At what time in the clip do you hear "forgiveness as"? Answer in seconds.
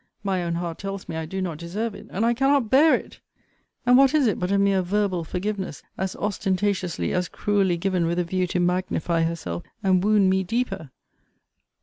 5.23-6.15